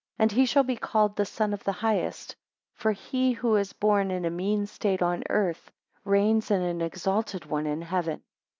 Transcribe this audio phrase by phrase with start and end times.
[0.15, 2.35] 12 And he shall be called the Son of the Highest;
[2.73, 5.69] for he who is born in a mean state on earth,
[6.03, 8.23] reigns in an exalted one in heaven.